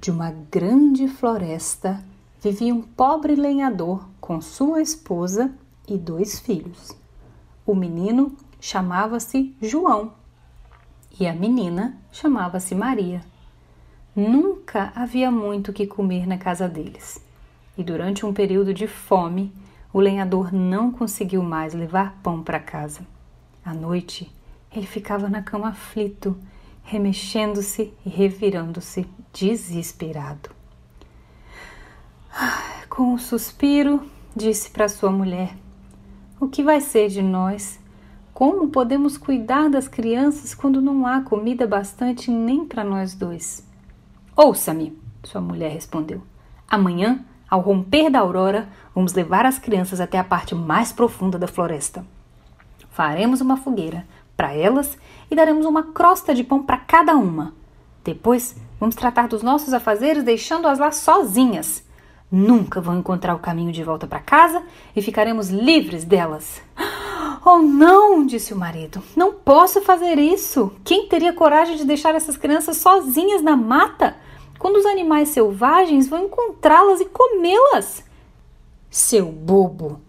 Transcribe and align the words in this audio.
De 0.00 0.10
uma 0.10 0.30
grande 0.30 1.06
floresta 1.08 2.02
vivia 2.42 2.74
um 2.74 2.80
pobre 2.80 3.34
lenhador 3.34 4.08
com 4.20 4.40
sua 4.40 4.80
esposa 4.80 5.52
e 5.86 5.98
dois 5.98 6.40
filhos. 6.40 6.96
O 7.66 7.74
menino 7.74 8.34
chamava-se 8.58 9.54
João 9.60 10.12
e 11.18 11.26
a 11.26 11.34
menina 11.34 11.98
chamava-se 12.10 12.74
Maria. 12.74 13.22
Nunca 14.16 14.92
havia 14.94 15.30
muito 15.30 15.72
que 15.72 15.86
comer 15.86 16.26
na 16.26 16.38
casa 16.38 16.66
deles, 16.66 17.22
e 17.76 17.84
durante 17.84 18.24
um 18.24 18.32
período 18.32 18.72
de 18.72 18.86
fome, 18.86 19.52
o 19.92 20.00
lenhador 20.00 20.52
não 20.52 20.90
conseguiu 20.90 21.42
mais 21.42 21.74
levar 21.74 22.18
pão 22.22 22.42
para 22.42 22.58
casa. 22.58 23.06
À 23.64 23.74
noite, 23.74 24.34
ele 24.72 24.86
ficava 24.86 25.28
na 25.28 25.42
cama 25.42 25.68
aflito, 25.68 26.36
remexendo-se 26.90 27.94
e 28.04 28.08
revirando-se, 28.08 29.06
desesperado. 29.32 30.50
Com 32.88 33.14
um 33.14 33.18
suspiro, 33.18 34.02
disse 34.34 34.70
para 34.70 34.88
sua 34.88 35.08
mulher: 35.08 35.54
O 36.40 36.48
que 36.48 36.64
vai 36.64 36.80
ser 36.80 37.08
de 37.08 37.22
nós? 37.22 37.78
Como 38.34 38.70
podemos 38.70 39.16
cuidar 39.16 39.70
das 39.70 39.86
crianças 39.86 40.52
quando 40.52 40.82
não 40.82 41.06
há 41.06 41.20
comida 41.20 41.64
bastante 41.64 42.28
nem 42.28 42.64
para 42.64 42.82
nós 42.82 43.14
dois? 43.14 43.64
Ouça-me, 44.34 44.98
sua 45.22 45.40
mulher 45.40 45.70
respondeu. 45.70 46.20
Amanhã, 46.68 47.24
ao 47.48 47.60
romper 47.60 48.10
da 48.10 48.18
aurora, 48.18 48.68
vamos 48.92 49.12
levar 49.12 49.46
as 49.46 49.60
crianças 49.60 50.00
até 50.00 50.18
a 50.18 50.24
parte 50.24 50.56
mais 50.56 50.90
profunda 50.90 51.38
da 51.38 51.46
floresta. 51.46 52.04
Faremos 52.90 53.40
uma 53.40 53.56
fogueira 53.56 54.04
para 54.40 54.54
elas 54.54 54.96
e 55.30 55.34
daremos 55.34 55.66
uma 55.66 55.82
crosta 55.82 56.34
de 56.34 56.42
pão 56.42 56.62
para 56.62 56.78
cada 56.78 57.14
uma. 57.14 57.52
Depois, 58.02 58.56
vamos 58.80 58.96
tratar 58.96 59.28
dos 59.28 59.42
nossos 59.42 59.74
afazeres 59.74 60.24
deixando-as 60.24 60.78
lá 60.78 60.90
sozinhas. 60.90 61.84
Nunca 62.32 62.80
vão 62.80 62.98
encontrar 62.98 63.34
o 63.34 63.38
caminho 63.38 63.70
de 63.70 63.84
volta 63.84 64.06
para 64.06 64.18
casa 64.18 64.62
e 64.96 65.02
ficaremos 65.02 65.50
livres 65.50 66.04
delas. 66.04 66.62
Oh, 67.42 67.56
não, 67.56 68.26
disse 68.26 68.52
o 68.52 68.58
marido. 68.58 69.02
Não 69.16 69.32
posso 69.32 69.80
fazer 69.80 70.18
isso. 70.18 70.74
Quem 70.84 71.08
teria 71.08 71.32
coragem 71.32 71.74
de 71.74 71.86
deixar 71.86 72.14
essas 72.14 72.36
crianças 72.36 72.76
sozinhas 72.76 73.40
na 73.40 73.56
mata? 73.56 74.14
Quando 74.58 74.76
os 74.76 74.84
animais 74.84 75.30
selvagens 75.30 76.06
vão 76.06 76.24
encontrá-las 76.24 77.00
e 77.00 77.06
comê-las? 77.06 78.04
Seu 78.90 79.24
bobo, 79.32 80.02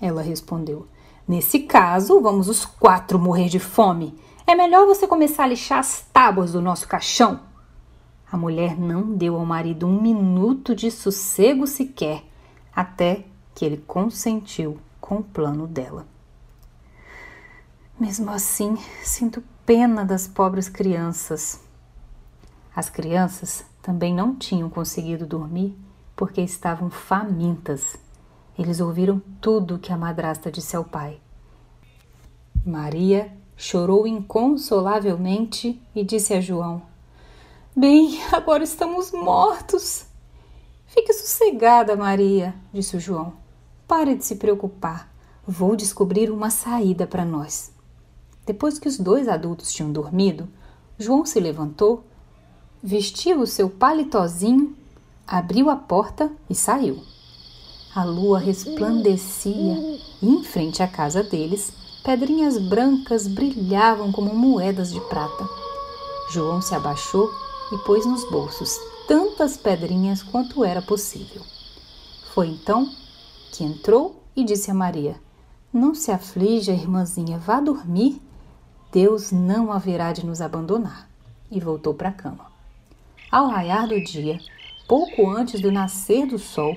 ela 0.00 0.22
respondeu. 0.22 0.86
Nesse 1.28 1.58
caso, 1.58 2.22
vamos 2.22 2.48
os 2.48 2.64
quatro 2.64 3.18
morrer 3.18 3.50
de 3.50 3.58
fome. 3.58 4.18
É 4.46 4.54
melhor 4.54 4.86
você 4.86 5.06
começar 5.06 5.44
a 5.44 5.48
lixar 5.48 5.78
as 5.78 6.00
tábuas 6.10 6.52
do 6.52 6.62
nosso 6.62 6.88
caixão. 6.88 7.40
A 8.32 8.36
mulher 8.38 8.78
não 8.78 9.14
deu 9.14 9.36
ao 9.36 9.44
marido 9.44 9.86
um 9.86 10.00
minuto 10.00 10.74
de 10.74 10.90
sossego 10.90 11.66
sequer, 11.66 12.24
até 12.74 13.26
que 13.54 13.62
ele 13.62 13.76
consentiu 13.86 14.78
com 15.02 15.16
o 15.16 15.22
plano 15.22 15.66
dela. 15.66 16.06
Mesmo 18.00 18.30
assim, 18.30 18.78
sinto 19.02 19.44
pena 19.66 20.06
das 20.06 20.26
pobres 20.26 20.66
crianças. 20.66 21.60
As 22.74 22.88
crianças 22.88 23.66
também 23.82 24.14
não 24.14 24.34
tinham 24.34 24.70
conseguido 24.70 25.26
dormir 25.26 25.76
porque 26.16 26.40
estavam 26.40 26.88
famintas. 26.88 27.98
Eles 28.58 28.80
ouviram 28.80 29.22
tudo 29.40 29.78
que 29.78 29.92
a 29.92 29.96
madrasta 29.96 30.50
disse 30.50 30.74
ao 30.74 30.84
pai. 30.84 31.20
Maria 32.66 33.32
chorou 33.56 34.04
inconsolavelmente 34.04 35.80
e 35.94 36.02
disse 36.02 36.34
a 36.34 36.40
João: 36.40 36.82
Bem, 37.74 38.20
agora 38.32 38.64
estamos 38.64 39.12
mortos. 39.12 40.06
Fique 40.86 41.12
sossegada, 41.12 41.94
Maria, 41.94 42.52
disse 42.72 42.96
o 42.96 43.00
João. 43.00 43.34
Pare 43.86 44.16
de 44.16 44.24
se 44.24 44.36
preocupar. 44.36 45.08
Vou 45.46 45.76
descobrir 45.76 46.30
uma 46.30 46.50
saída 46.50 47.06
para 47.06 47.24
nós. 47.24 47.72
Depois 48.44 48.78
que 48.78 48.88
os 48.88 48.98
dois 48.98 49.28
adultos 49.28 49.72
tinham 49.72 49.92
dormido, 49.92 50.48
João 50.98 51.24
se 51.24 51.38
levantou, 51.38 52.02
vestiu 52.82 53.40
o 53.40 53.46
seu 53.46 53.70
palitozinho, 53.70 54.74
abriu 55.26 55.70
a 55.70 55.76
porta 55.76 56.32
e 56.50 56.54
saiu. 56.54 57.02
A 57.98 58.04
lua 58.04 58.38
resplandecia 58.38 59.98
e, 60.22 60.28
em 60.28 60.44
frente 60.44 60.84
à 60.84 60.86
casa 60.86 61.20
deles, 61.20 61.72
pedrinhas 62.04 62.56
brancas 62.56 63.26
brilhavam 63.26 64.12
como 64.12 64.32
moedas 64.32 64.92
de 64.92 65.00
prata. 65.00 65.48
João 66.30 66.62
se 66.62 66.76
abaixou 66.76 67.28
e 67.72 67.78
pôs 67.78 68.06
nos 68.06 68.22
bolsos 68.30 68.78
tantas 69.08 69.56
pedrinhas 69.56 70.22
quanto 70.22 70.64
era 70.64 70.80
possível. 70.80 71.42
Foi 72.32 72.46
então 72.46 72.88
que 73.50 73.64
entrou 73.64 74.22
e 74.36 74.44
disse 74.44 74.70
a 74.70 74.74
Maria: 74.74 75.16
Não 75.72 75.92
se 75.92 76.12
aflija, 76.12 76.70
irmãzinha, 76.70 77.36
vá 77.36 77.58
dormir. 77.58 78.22
Deus 78.92 79.32
não 79.32 79.72
haverá 79.72 80.12
de 80.12 80.24
nos 80.24 80.40
abandonar. 80.40 81.10
E 81.50 81.58
voltou 81.58 81.94
para 81.94 82.10
a 82.10 82.12
cama. 82.12 82.46
Ao 83.28 83.48
raiar 83.48 83.88
do 83.88 84.00
dia, 84.00 84.38
pouco 84.86 85.28
antes 85.28 85.60
do 85.60 85.72
nascer 85.72 86.28
do 86.28 86.38
sol, 86.38 86.76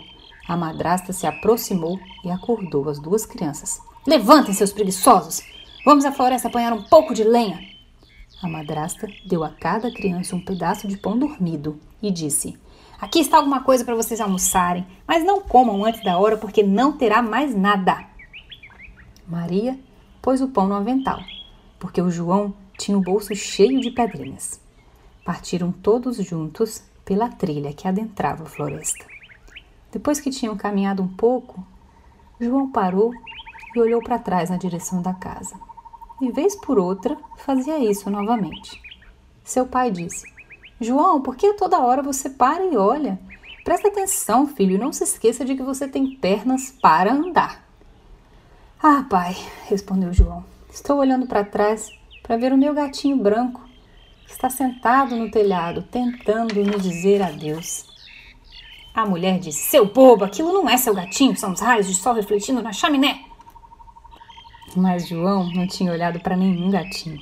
a 0.52 0.58
madrasta 0.58 1.14
se 1.14 1.26
aproximou 1.26 1.98
e 2.26 2.30
acordou 2.30 2.90
as 2.90 3.00
duas 3.00 3.26
crianças. 3.26 3.80
Levantem, 4.06 4.54
seus 4.54 4.74
preguiçosos! 4.74 5.42
Vamos 5.86 6.04
à 6.04 6.12
floresta 6.12 6.50
apanhar 6.50 6.74
um 6.74 6.84
pouco 6.84 7.14
de 7.14 7.24
lenha! 7.24 7.58
A 8.44 8.50
madrasta 8.50 9.08
deu 9.26 9.46
a 9.46 9.50
cada 9.50 9.90
criança 9.90 10.36
um 10.36 10.44
pedaço 10.44 10.90
de 10.90 10.98
pão 10.98 11.18
dormido 11.18 11.80
e 12.02 12.12
disse: 12.12 12.60
Aqui 13.00 13.22
está 13.22 13.38
alguma 13.38 13.64
coisa 13.64 13.86
para 13.86 13.96
vocês 13.96 14.20
almoçarem, 14.20 14.86
mas 15.08 15.24
não 15.24 15.40
comam 15.40 15.86
antes 15.86 16.04
da 16.04 16.18
hora 16.18 16.36
porque 16.36 16.62
não 16.62 16.98
terá 16.98 17.22
mais 17.22 17.56
nada. 17.56 18.06
Maria 19.26 19.80
pôs 20.22 20.42
o 20.42 20.50
pão 20.50 20.68
no 20.68 20.76
avental 20.76 21.22
porque 21.80 22.02
o 22.02 22.12
João 22.12 22.54
tinha 22.78 22.98
o 22.98 23.02
bolso 23.02 23.34
cheio 23.34 23.80
de 23.80 23.90
pedrinhas. 23.90 24.60
Partiram 25.24 25.72
todos 25.72 26.18
juntos 26.18 26.84
pela 27.06 27.30
trilha 27.30 27.72
que 27.72 27.88
adentrava 27.88 28.44
a 28.44 28.48
floresta. 28.48 29.11
Depois 29.92 30.20
que 30.20 30.30
tinham 30.30 30.56
caminhado 30.56 31.04
um 31.04 31.08
pouco, 31.08 31.66
João 32.40 32.72
parou 32.72 33.14
e 33.76 33.80
olhou 33.80 34.02
para 34.02 34.18
trás 34.18 34.50
na 34.50 34.58
direção 34.58 35.02
da 35.02 35.14
casa. 35.14 35.56
E 36.22 36.32
vez 36.32 36.56
por 36.56 36.80
outra 36.80 37.18
fazia 37.38 37.78
isso 37.80 38.10
novamente. 38.10 38.82
Seu 39.44 39.66
pai 39.66 39.92
disse: 39.92 40.26
João, 40.80 41.22
por 41.22 41.36
que 41.36 41.54
toda 41.54 41.80
hora 41.80 42.02
você 42.02 42.30
para 42.30 42.66
e 42.66 42.78
olha? 42.78 43.20
Presta 43.64 43.90
atenção, 43.90 44.48
filho, 44.48 44.80
não 44.80 44.92
se 44.92 45.04
esqueça 45.04 45.46
de 45.46 45.56
que 45.56 45.62
você 45.62 45.88
tem 45.88 46.16
pernas 46.16 46.72
para 46.82 47.14
andar. 47.14 47.64
Ah, 48.82 49.06
pai, 49.08 49.36
respondeu 49.68 50.12
João. 50.12 50.44
Estou 50.72 50.98
olhando 50.98 51.28
para 51.28 51.44
trás 51.44 51.92
para 52.24 52.38
ver 52.38 52.54
o 52.54 52.58
meu 52.58 52.74
gatinho 52.74 53.18
branco 53.18 53.62
que 54.26 54.32
está 54.32 54.50
sentado 54.50 55.16
no 55.16 55.30
telhado 55.30 55.84
tentando 55.84 56.56
me 56.56 56.80
dizer 56.80 57.22
adeus. 57.22 57.91
A 58.94 59.06
mulher 59.06 59.40
disse: 59.40 59.70
Seu 59.70 59.86
bobo, 59.86 60.26
aquilo 60.26 60.52
não 60.52 60.70
é 60.70 60.76
seu 60.78 60.94
gatinho, 60.94 61.36
são 61.38 61.54
os 61.54 61.62
raios 61.62 61.88
de 61.88 61.96
sol 61.96 62.14
refletindo 62.14 62.62
na 62.62 62.74
chaminé. 62.74 63.22
Mas 64.76 65.08
João 65.08 65.50
não 65.54 65.68
tinha 65.68 65.92
olhado 65.92 66.20
para 66.20 66.36
nenhum 66.36 66.70
gatinho. 66.70 67.20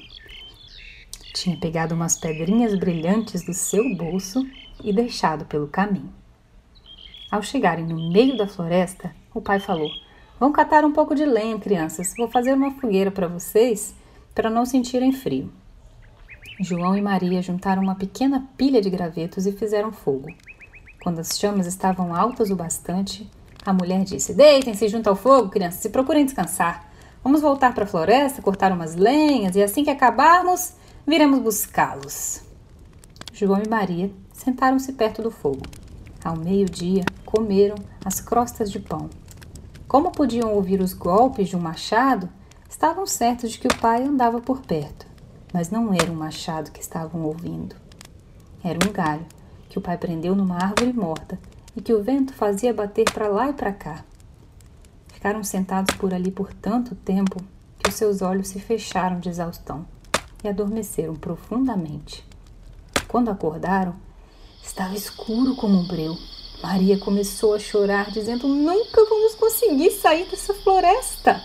Tinha 1.33 1.57
pegado 1.57 1.95
umas 1.95 2.15
pedrinhas 2.15 2.77
brilhantes 2.77 3.45
do 3.45 3.53
seu 3.53 3.95
bolso 3.95 4.45
e 4.83 4.91
deixado 4.91 5.45
pelo 5.45 5.67
caminho. 5.67 6.13
Ao 7.31 7.41
chegarem 7.43 7.85
no 7.85 8.11
meio 8.11 8.35
da 8.35 8.47
floresta, 8.47 9.15
o 9.33 9.39
pai 9.39 9.59
falou: 9.59 9.89
Vão 10.39 10.51
catar 10.51 10.83
um 10.83 10.91
pouco 10.91 11.13
de 11.13 11.25
lenha, 11.25 11.59
crianças. 11.59 12.13
Vou 12.17 12.27
fazer 12.27 12.53
uma 12.53 12.71
fogueira 12.71 13.11
para 13.11 13.27
vocês 13.27 13.95
para 14.33 14.49
não 14.49 14.65
sentirem 14.65 15.11
frio. 15.11 15.51
João 16.59 16.97
e 16.97 17.01
Maria 17.01 17.41
juntaram 17.41 17.81
uma 17.81 17.95
pequena 17.95 18.47
pilha 18.57 18.81
de 18.81 18.89
gravetos 18.89 19.45
e 19.45 19.51
fizeram 19.51 19.91
fogo. 19.91 20.33
Quando 21.01 21.19
as 21.19 21.39
chamas 21.39 21.65
estavam 21.65 22.15
altas 22.15 22.49
o 22.49 22.55
bastante, 22.55 23.29
a 23.65 23.73
mulher 23.73 24.03
disse: 24.03 24.33
Deitem-se 24.33 24.87
junto 24.87 25.09
ao 25.09 25.15
fogo, 25.15 25.49
crianças, 25.49 25.83
e 25.85 25.89
procurem 25.89 26.25
descansar. 26.25 26.89
Vamos 27.23 27.41
voltar 27.41 27.73
para 27.73 27.83
a 27.83 27.87
floresta, 27.87 28.41
cortar 28.41 28.71
umas 28.71 28.95
lenhas 28.95 29.55
e 29.55 29.63
assim 29.63 29.83
que 29.83 29.89
acabarmos, 29.89 30.73
viremos 31.05 31.39
buscá-los. 31.39 32.41
João 33.33 33.61
e 33.65 33.69
Maria 33.69 34.11
sentaram-se 34.33 34.93
perto 34.93 35.21
do 35.21 35.31
fogo. 35.31 35.63
Ao 36.23 36.37
meio-dia, 36.37 37.03
comeram 37.25 37.75
as 38.03 38.19
crostas 38.19 38.71
de 38.71 38.79
pão 38.79 39.09
como 39.89 40.11
podiam 40.11 40.53
ouvir 40.53 40.81
os 40.81 40.93
golpes 40.93 41.49
de 41.49 41.57
um 41.57 41.59
machado, 41.59 42.29
estavam 42.69 43.07
certos 43.07 43.49
de 43.49 43.57
que 43.57 43.67
o 43.67 43.75
pai 43.79 44.03
andava 44.03 44.39
por 44.39 44.61
perto, 44.61 45.07
mas 45.51 45.71
não 45.71 45.91
era 45.91 46.11
um 46.11 46.15
machado 46.15 46.69
que 46.69 46.79
estavam 46.79 47.23
ouvindo. 47.23 47.75
Era 48.63 48.77
um 48.87 48.93
galho 48.93 49.25
que 49.69 49.77
o 49.77 49.81
pai 49.81 49.97
prendeu 49.97 50.35
numa 50.35 50.55
árvore 50.55 50.91
morta 50.91 51.39
e 51.75 51.81
que 51.81 51.93
o 51.93 52.03
vento 52.03 52.33
fazia 52.33 52.73
bater 52.73 53.05
para 53.13 53.29
lá 53.29 53.49
e 53.49 53.53
para 53.53 53.71
cá. 53.71 54.03
Ficaram 55.13 55.43
sentados 55.43 55.95
por 55.95 56.13
ali 56.13 56.31
por 56.31 56.51
tanto 56.53 56.95
tempo 56.95 57.41
que 57.77 57.89
os 57.89 57.95
seus 57.95 58.21
olhos 58.21 58.49
se 58.49 58.59
fecharam 58.59 59.19
de 59.19 59.29
exaustão 59.29 59.85
e 60.43 60.47
adormeceram 60.47 61.15
profundamente. 61.15 62.25
Quando 63.07 63.29
acordaram, 63.29 63.95
Estava 64.69 64.95
escuro 64.95 65.55
como 65.55 65.79
um 65.79 65.87
breu. 65.87 66.15
Maria 66.61 66.97
começou 66.99 67.55
a 67.55 67.59
chorar, 67.59 68.11
dizendo: 68.11 68.47
Nunca 68.47 69.03
vamos 69.05 69.33
conseguir 69.35 69.91
sair 69.91 70.29
dessa 70.29 70.53
floresta. 70.53 71.41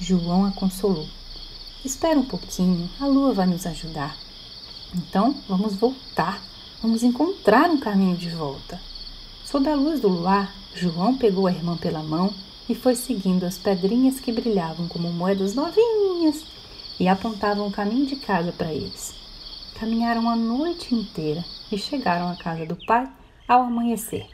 João 0.00 0.46
a 0.46 0.52
consolou. 0.52 1.06
Espera 1.84 2.18
um 2.18 2.24
pouquinho, 2.24 2.90
a 3.00 3.06
lua 3.06 3.32
vai 3.32 3.46
nos 3.46 3.64
ajudar. 3.64 4.16
Então 4.94 5.36
vamos 5.48 5.74
voltar, 5.74 6.42
vamos 6.82 7.04
encontrar 7.04 7.70
um 7.70 7.78
caminho 7.78 8.16
de 8.16 8.28
volta. 8.30 8.80
Sob 9.44 9.68
a 9.68 9.74
luz 9.76 10.00
do 10.00 10.08
luar, 10.08 10.52
João 10.74 11.16
pegou 11.16 11.46
a 11.46 11.52
irmã 11.52 11.76
pela 11.76 12.02
mão 12.02 12.34
e 12.68 12.74
foi 12.74 12.96
seguindo 12.96 13.44
as 13.44 13.56
pedrinhas 13.56 14.18
que 14.18 14.32
brilhavam 14.32 14.88
como 14.88 15.12
moedas 15.12 15.54
novinhas 15.54 16.44
e 16.98 17.06
apontavam 17.06 17.68
o 17.68 17.72
caminho 17.72 18.06
de 18.06 18.16
casa 18.16 18.50
para 18.50 18.72
eles. 18.72 19.14
Caminharam 19.78 20.28
a 20.28 20.34
noite 20.34 20.92
inteira 20.92 21.44
e 21.70 21.78
chegaram 21.78 22.28
à 22.28 22.36
casa 22.36 22.66
do 22.66 22.74
pai 22.84 23.08
ao 23.46 23.62
amanhecer. 23.62 24.26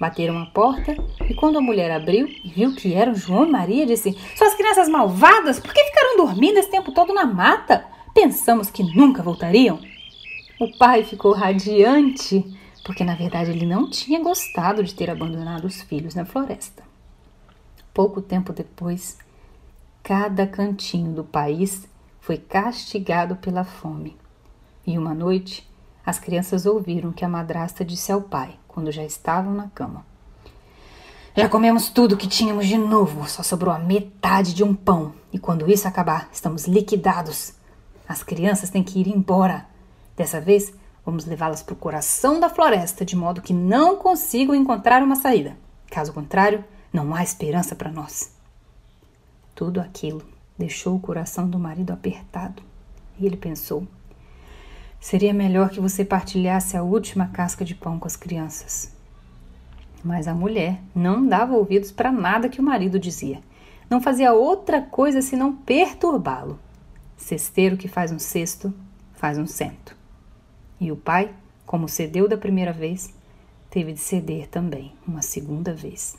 Bateram 0.00 0.38
a 0.38 0.46
porta 0.46 0.96
e 1.28 1.34
quando 1.34 1.58
a 1.58 1.62
mulher 1.62 1.90
abriu 1.90 2.26
e 2.26 2.48
viu 2.48 2.74
que 2.74 2.94
eram 2.94 3.14
João 3.14 3.46
e 3.46 3.50
Maria, 3.50 3.86
disse: 3.86 4.16
Suas 4.34 4.54
crianças 4.54 4.88
malvadas, 4.88 5.60
por 5.60 5.72
que 5.72 5.84
ficaram 5.84 6.16
dormindo 6.16 6.58
esse 6.58 6.70
tempo 6.70 6.92
todo 6.92 7.14
na 7.14 7.26
mata? 7.26 7.84
Pensamos 8.14 8.70
que 8.70 8.82
nunca 8.82 9.22
voltariam. 9.22 9.78
O 10.58 10.74
pai 10.78 11.04
ficou 11.04 11.34
radiante, 11.34 12.56
porque 12.82 13.04
na 13.04 13.14
verdade 13.14 13.50
ele 13.50 13.66
não 13.66 13.90
tinha 13.90 14.22
gostado 14.22 14.82
de 14.82 14.94
ter 14.94 15.10
abandonado 15.10 15.66
os 15.66 15.82
filhos 15.82 16.14
na 16.14 16.24
floresta. 16.24 16.82
Pouco 17.92 18.22
tempo 18.22 18.54
depois, 18.54 19.18
cada 20.02 20.46
cantinho 20.46 21.12
do 21.12 21.22
país 21.22 21.86
foi 22.20 22.38
castigado 22.38 23.36
pela 23.36 23.64
fome. 23.64 24.16
E 24.86 24.96
uma 24.96 25.12
noite, 25.12 25.68
as 26.06 26.18
crianças 26.18 26.64
ouviram 26.64 27.12
que 27.12 27.24
a 27.24 27.28
madrasta 27.28 27.84
disse 27.84 28.10
ao 28.10 28.22
pai, 28.22 28.58
quando 28.66 28.90
já 28.90 29.04
estavam 29.04 29.52
na 29.52 29.68
cama: 29.68 30.06
Já 31.36 31.50
comemos 31.50 31.90
tudo 31.90 32.16
que 32.16 32.26
tínhamos 32.26 32.66
de 32.66 32.78
novo, 32.78 33.28
só 33.28 33.42
sobrou 33.42 33.74
a 33.74 33.78
metade 33.78 34.54
de 34.54 34.64
um 34.64 34.74
pão, 34.74 35.12
e 35.30 35.38
quando 35.38 35.70
isso 35.70 35.86
acabar, 35.86 36.30
estamos 36.32 36.66
liquidados. 36.66 37.52
As 38.08 38.22
crianças 38.22 38.70
têm 38.70 38.82
que 38.82 38.98
ir 38.98 39.08
embora. 39.08 39.75
Dessa 40.16 40.40
vez, 40.40 40.72
vamos 41.04 41.26
levá-las 41.26 41.62
para 41.62 41.74
o 41.74 41.76
coração 41.76 42.40
da 42.40 42.48
floresta, 42.48 43.04
de 43.04 43.14
modo 43.14 43.42
que 43.42 43.52
não 43.52 43.96
consigam 43.96 44.54
encontrar 44.54 45.02
uma 45.02 45.14
saída. 45.14 45.56
Caso 45.90 46.12
contrário, 46.12 46.64
não 46.92 47.14
há 47.14 47.22
esperança 47.22 47.76
para 47.76 47.92
nós. 47.92 48.34
Tudo 49.54 49.80
aquilo 49.80 50.22
deixou 50.58 50.96
o 50.96 51.00
coração 51.00 51.48
do 51.48 51.58
marido 51.58 51.92
apertado 51.92 52.62
e 53.18 53.26
ele 53.26 53.36
pensou: 53.36 53.86
seria 55.00 55.32
melhor 55.32 55.70
que 55.70 55.80
você 55.80 56.04
partilhasse 56.04 56.76
a 56.76 56.82
última 56.82 57.28
casca 57.28 57.64
de 57.64 57.74
pão 57.74 57.98
com 57.98 58.06
as 58.06 58.16
crianças. 58.16 58.94
Mas 60.04 60.28
a 60.28 60.34
mulher 60.34 60.80
não 60.94 61.26
dava 61.26 61.54
ouvidos 61.54 61.90
para 61.90 62.12
nada 62.12 62.48
que 62.48 62.60
o 62.60 62.64
marido 62.64 62.98
dizia. 62.98 63.40
Não 63.88 64.00
fazia 64.00 64.32
outra 64.32 64.82
coisa 64.82 65.22
senão 65.22 65.54
perturbá-lo. 65.54 66.58
Cesteiro 67.16 67.76
que 67.76 67.88
faz 67.88 68.12
um 68.12 68.18
cesto, 68.18 68.72
faz 69.14 69.38
um 69.38 69.46
cento. 69.46 69.95
E 70.80 70.92
o 70.92 70.96
pai, 70.96 71.34
como 71.64 71.88
cedeu 71.88 72.28
da 72.28 72.36
primeira 72.36 72.72
vez, 72.72 73.12
teve 73.70 73.92
de 73.92 74.00
ceder 74.00 74.48
também 74.48 74.92
uma 75.06 75.22
segunda 75.22 75.74
vez. 75.74 76.16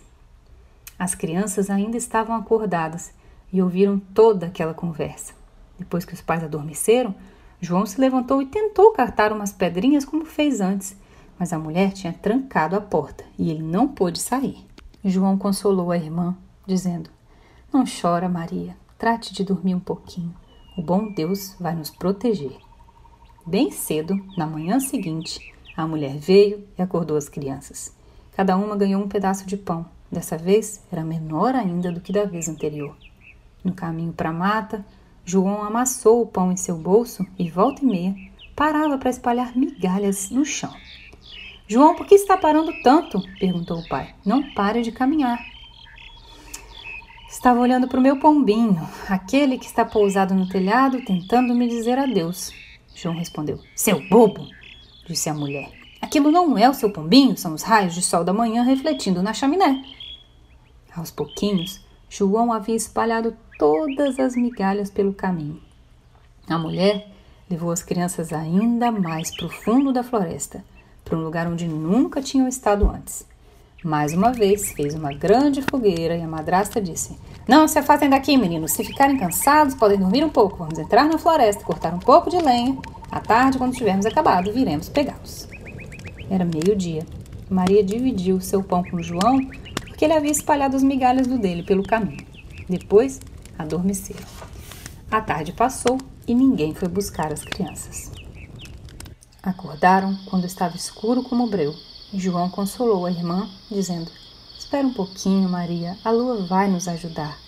As 0.97 1.13
crianças 1.13 1.69
ainda 1.69 1.95
estavam 1.95 2.35
acordadas 2.35 3.13
e 3.53 3.61
ouviram 3.61 3.99
toda 3.99 4.47
aquela 4.47 4.73
conversa. 4.73 5.33
Depois 5.77 6.03
que 6.03 6.13
os 6.13 6.21
pais 6.21 6.43
adormeceram, 6.43 7.13
João 7.61 7.85
se 7.85 7.99
levantou 7.99 8.41
e 8.41 8.45
tentou 8.45 8.91
catar 8.91 9.31
umas 9.31 9.51
pedrinhas 9.51 10.05
como 10.05 10.25
fez 10.25 10.59
antes, 10.59 10.95
mas 11.39 11.53
a 11.53 11.59
mulher 11.59 11.91
tinha 11.91 12.13
trancado 12.13 12.75
a 12.75 12.81
porta 12.81 13.23
e 13.37 13.49
ele 13.49 13.61
não 13.61 13.87
pôde 13.87 14.19
sair. 14.19 14.65
João 15.03 15.37
consolou 15.37 15.91
a 15.91 15.97
irmã, 15.97 16.35
dizendo: 16.65 17.09
Não 17.71 17.83
chora, 17.85 18.27
Maria, 18.27 18.75
trate 18.97 19.33
de 19.33 19.43
dormir 19.43 19.75
um 19.75 19.79
pouquinho. 19.79 20.33
O 20.77 20.81
bom 20.81 21.11
Deus 21.11 21.55
vai 21.59 21.75
nos 21.75 21.89
proteger. 21.89 22.66
Bem 23.47 23.71
cedo, 23.71 24.15
na 24.37 24.45
manhã 24.45 24.79
seguinte, 24.79 25.53
a 25.75 25.87
mulher 25.87 26.17
veio 26.17 26.67
e 26.77 26.81
acordou 26.81 27.17
as 27.17 27.29
crianças. 27.29 27.95
Cada 28.35 28.55
uma 28.57 28.75
ganhou 28.75 29.01
um 29.01 29.07
pedaço 29.07 29.47
de 29.47 29.57
pão 29.57 29.85
Dessa 30.11 30.37
vez 30.37 30.81
era 30.89 31.03
menor 31.03 31.53
ainda 31.53 31.91
do 31.91 31.99
que 31.99 32.13
da 32.13 32.23
vez 32.23 32.47
anterior. 32.47 32.95
No 33.63 33.73
caminho 33.73 34.13
para 34.13 34.29
a 34.29 34.33
mata, 34.33 34.85
João 35.25 35.61
amassou 35.61 36.21
o 36.21 36.27
pão 36.27 36.51
em 36.51 36.55
seu 36.55 36.77
bolso 36.77 37.27
e, 37.37 37.49
volta 37.49 37.83
e 37.83 37.85
meia, 37.85 38.15
parava 38.55 38.97
para 38.97 39.09
espalhar 39.09 39.55
migalhas 39.57 40.29
no 40.29 40.45
chão. 40.45 40.73
João, 41.67 41.95
por 41.95 42.07
que 42.07 42.15
está 42.15 42.37
parando 42.37 42.71
tanto? 42.81 43.21
perguntou 43.37 43.79
o 43.79 43.87
pai. 43.89 44.15
Não 44.25 44.53
pare 44.53 44.81
de 44.81 44.93
caminhar. 44.93 45.37
Estava 47.29 47.59
olhando 47.59 47.89
para 47.89 47.99
o 47.99 48.03
meu 48.03 48.17
pombinho, 48.17 48.87
aquele 49.09 49.57
que 49.57 49.65
está 49.65 49.83
pousado 49.83 50.33
no 50.33 50.47
telhado, 50.47 51.03
tentando 51.03 51.53
me 51.53 51.67
dizer 51.67 51.99
adeus. 51.99 52.53
João 52.97 53.15
respondeu: 53.15 53.59
Seu 53.75 54.01
bobo! 54.09 54.47
disse 55.05 55.29
a 55.29 55.33
mulher. 55.33 55.71
Aquilo 56.01 56.31
não 56.31 56.57
é 56.57 56.67
o 56.67 56.73
seu 56.73 56.89
pombinho, 56.91 57.37
são 57.37 57.53
os 57.53 57.61
raios 57.61 57.93
de 57.93 58.01
sol 58.01 58.23
da 58.23 58.33
manhã 58.33 58.63
refletindo 58.63 59.21
na 59.21 59.35
chaminé. 59.35 59.83
Aos 60.95 61.11
pouquinhos, 61.11 61.79
João 62.09 62.51
havia 62.51 62.75
espalhado 62.75 63.37
todas 63.59 64.17
as 64.19 64.35
migalhas 64.35 64.89
pelo 64.89 65.13
caminho. 65.13 65.61
A 66.49 66.57
mulher 66.57 67.11
levou 67.47 67.69
as 67.69 67.83
crianças 67.83 68.33
ainda 68.33 68.91
mais 68.91 69.35
para 69.35 69.45
o 69.45 69.49
fundo 69.49 69.93
da 69.93 70.01
floresta, 70.01 70.65
para 71.05 71.17
um 71.17 71.23
lugar 71.23 71.45
onde 71.45 71.67
nunca 71.67 72.19
tinham 72.19 72.47
estado 72.47 72.89
antes. 72.89 73.27
Mais 73.83 74.11
uma 74.11 74.33
vez, 74.33 74.71
fez 74.71 74.95
uma 74.95 75.13
grande 75.13 75.61
fogueira 75.61 76.17
e 76.17 76.21
a 76.23 76.27
madrasta 76.27 76.81
disse: 76.81 77.15
Não 77.47 77.67
se 77.67 77.77
afastem 77.77 78.09
daqui, 78.09 78.35
meninos. 78.35 78.71
Se 78.71 78.83
ficarem 78.83 79.17
cansados, 79.17 79.75
podem 79.75 79.99
dormir 79.99 80.23
um 80.23 80.29
pouco. 80.29 80.57
Vamos 80.57 80.79
entrar 80.79 81.05
na 81.05 81.19
floresta, 81.19 81.63
cortar 81.63 81.93
um 81.93 81.99
pouco 81.99 82.29
de 82.29 82.37
lenha. 82.37 82.75
À 83.11 83.19
tarde, 83.19 83.57
quando 83.57 83.75
tivermos 83.75 84.05
acabado, 84.05 84.51
viremos 84.51 84.89
pegá-los. 84.89 85.47
Era 86.29 86.43
meio-dia. 86.43 87.05
Maria 87.49 87.83
dividiu 87.83 88.41
seu 88.41 88.61
pão 88.61 88.83
com 88.83 89.01
João 89.01 89.39
porque 89.87 90.05
ele 90.05 90.13
havia 90.13 90.31
espalhado 90.31 90.75
as 90.75 90.83
migalhas 90.83 91.25
do 91.25 91.39
dele 91.39 91.63
pelo 91.63 91.81
caminho. 91.81 92.23
Depois, 92.69 93.19
adormeceram. 93.57 94.27
A 95.09 95.19
tarde 95.21 95.53
passou 95.53 95.97
e 96.27 96.35
ninguém 96.35 96.75
foi 96.75 96.87
buscar 96.87 97.33
as 97.33 97.43
crianças. 97.43 98.11
Acordaram 99.41 100.15
quando 100.29 100.45
estava 100.45 100.75
escuro 100.75 101.23
como 101.23 101.47
breu. 101.47 101.73
João 102.13 102.49
consolou 102.49 103.05
a 103.05 103.11
irmã, 103.11 103.49
dizendo: 103.71 104.11
Espera 104.59 104.85
um 104.85 104.93
pouquinho, 104.93 105.49
Maria, 105.49 105.97
a 106.03 106.11
lua 106.11 106.45
vai 106.45 106.69
nos 106.69 106.87
ajudar. 106.87 107.46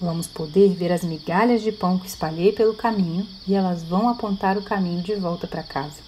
Vamos 0.00 0.26
poder 0.26 0.74
ver 0.74 0.92
as 0.92 1.02
migalhas 1.02 1.62
de 1.62 1.72
pão 1.72 1.98
que 1.98 2.06
espalhei 2.06 2.52
pelo 2.52 2.74
caminho 2.74 3.26
e 3.46 3.54
elas 3.54 3.82
vão 3.82 4.08
apontar 4.08 4.58
o 4.58 4.62
caminho 4.62 5.02
de 5.02 5.14
volta 5.14 5.46
para 5.46 5.62
casa. 5.62 6.04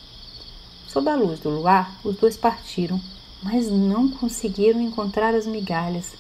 Sob 0.87 1.09
a 1.09 1.17
luz 1.17 1.41
do 1.41 1.51
luar, 1.51 1.99
os 2.05 2.17
dois 2.17 2.37
partiram 2.37 3.01
mas 3.43 3.71
não 3.71 4.09
conseguiram 4.09 4.81
encontrar 4.81 5.35
as 5.35 5.47
migalhas, 5.47 6.13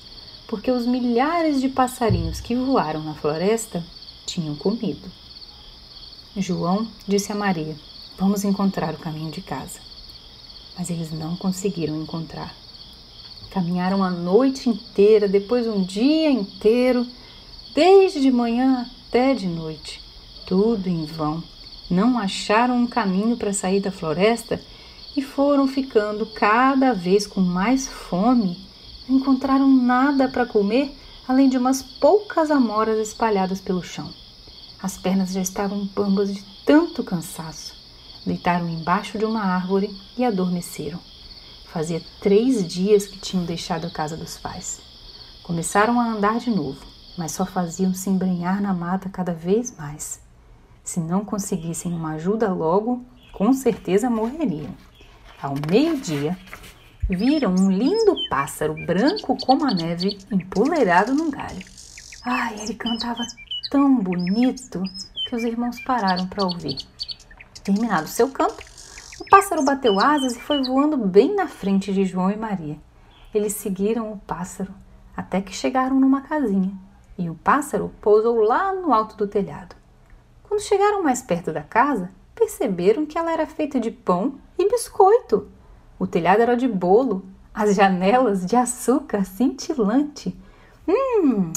porque 0.47 0.71
os 0.71 0.87
milhares 0.87 1.61
de 1.61 1.69
passarinhos 1.69 2.41
que 2.41 2.55
voaram 2.55 3.03
na 3.03 3.15
floresta 3.15 3.85
tinham 4.25 4.55
comido. 4.55 5.11
João 6.37 6.87
disse 7.07 7.33
a 7.33 7.35
Maria: 7.35 7.77
Vamos 8.17 8.45
encontrar 8.45 8.95
o 8.95 8.99
caminho 8.99 9.31
de 9.31 9.41
casa. 9.41 9.81
Mas 10.79 10.91
eles 10.91 11.11
não 11.11 11.35
conseguiram 11.35 12.01
encontrar. 12.01 12.55
Caminharam 13.51 14.05
a 14.05 14.11
noite 14.11 14.69
inteira, 14.69 15.27
depois 15.27 15.67
um 15.67 15.83
dia 15.83 16.31
inteiro, 16.31 17.07
desde 17.79 18.21
de 18.21 18.33
manhã 18.33 18.91
até 19.07 19.33
de 19.35 19.47
noite. 19.47 20.03
Tudo 20.45 20.89
em 20.89 21.05
vão. 21.05 21.41
Não 21.89 22.19
acharam 22.19 22.77
um 22.77 22.89
caminho 22.89 23.37
para 23.37 23.53
sair 23.53 23.79
da 23.79 23.93
floresta 23.93 24.61
e 25.17 25.23
foram 25.23 25.69
ficando 25.69 26.27
cada 26.27 26.93
vez 26.93 27.25
com 27.25 27.41
mais 27.41 27.87
fome. 27.87 28.59
Não 29.09 29.19
encontraram 29.19 29.69
nada 29.69 30.27
para 30.27 30.45
comer 30.45 30.93
além 31.29 31.49
de 31.49 31.57
umas 31.57 31.81
poucas 31.81 32.51
amoras 32.51 32.99
espalhadas 32.99 33.61
pelo 33.61 33.81
chão. 33.81 34.13
As 34.83 34.99
pernas 34.99 35.31
já 35.31 35.41
estavam 35.41 35.87
bambas 35.95 36.35
de 36.35 36.43
tanto 36.67 37.05
cansaço. 37.05 37.77
Deitaram 38.27 38.69
embaixo 38.69 39.19
de 39.19 39.25
uma 39.25 39.45
árvore 39.45 39.97
e 40.17 40.25
adormeceram. 40.25 40.99
Fazia 41.73 42.03
três 42.21 42.67
dias 42.67 43.07
que 43.07 43.21
tinham 43.21 43.45
deixado 43.45 43.87
a 43.87 43.91
casa 43.91 44.17
dos 44.17 44.37
pais. 44.37 44.81
Começaram 45.45 46.01
a 46.01 46.09
andar 46.09 46.41
de 46.41 46.51
novo, 46.51 46.88
mas 47.19 47.33
só 47.33 47.45
faziam 47.45 47.93
se 47.93 48.09
embrenhar 48.09 48.63
na 48.63 48.73
mata 48.73 49.09
cada 49.09 49.33
vez 49.33 49.77
mais. 49.77 50.23
Se 50.85 51.01
não 51.01 51.25
conseguissem 51.25 51.93
uma 51.93 52.13
ajuda 52.13 52.51
logo, 52.53 53.05
com 53.33 53.53
certeza 53.53 54.09
morreriam. 54.09 54.73
Ao 55.43 55.55
meio-dia, 55.69 56.39
viram 57.11 57.55
um 57.55 57.71
lindo 57.71 58.15
pássaro 58.31 58.75
branco 58.87 59.37
como 59.45 59.67
a 59.67 59.75
neve 59.75 60.17
empoleirado 60.31 61.13
num 61.13 61.29
galho. 61.29 61.67
Ai, 62.25 62.61
ele 62.61 62.75
cantava 62.75 63.27
tão 63.69 63.97
bonito 63.97 64.81
que 65.29 65.35
os 65.35 65.43
irmãos 65.43 65.81
pararam 65.81 66.27
para 66.29 66.45
ouvir. 66.45 66.79
Terminado 67.65 68.07
seu 68.07 68.31
canto, 68.31 68.65
o 69.21 69.29
pássaro 69.29 69.65
bateu 69.65 69.99
asas 69.99 70.37
e 70.37 70.41
foi 70.41 70.63
voando 70.63 70.97
bem 70.97 71.35
na 71.35 71.49
frente 71.49 71.93
de 71.93 72.05
João 72.05 72.31
e 72.31 72.37
Maria. 72.37 72.79
Eles 73.35 73.55
seguiram 73.55 74.13
o 74.13 74.19
pássaro 74.19 74.73
até 75.17 75.41
que 75.41 75.55
chegaram 75.55 75.99
numa 75.99 76.23
casinha 76.23 76.88
e 77.19 77.29
o 77.29 77.35
pássaro 77.35 77.93
pousou 78.01 78.41
lá 78.41 78.73
no 78.73 78.95
alto 78.95 79.17
do 79.17 79.27
telhado. 79.27 79.75
Quando 80.45 80.63
chegaram 80.63 81.03
mais 81.03 81.21
perto 81.21 81.53
da 81.53 81.63
casa, 81.63 82.11
perceberam 82.35 83.05
que 83.05 83.19
ela 83.19 83.33
era 83.33 83.47
feita 83.47 83.81
de 83.81 83.91
pão 83.91 84.35
e 84.57 84.69
biscoito. 84.69 85.49
O 85.99 86.07
telhado 86.07 86.41
era 86.41 86.57
de 86.57 86.69
bolo, 86.69 87.25
as 87.53 87.75
janelas 87.75 88.47
de 88.47 88.55
açúcar 88.55 89.25
cintilante. 89.25 90.39
Hum, 90.87 91.53